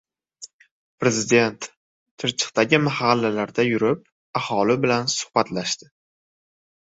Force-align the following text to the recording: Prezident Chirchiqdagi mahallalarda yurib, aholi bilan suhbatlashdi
Prezident 1.03 1.67
Chirchiqdagi 2.23 2.79
mahallalarda 2.87 3.67
yurib, 3.67 4.01
aholi 4.41 4.79
bilan 4.87 5.13
suhbatlashdi 5.19 5.93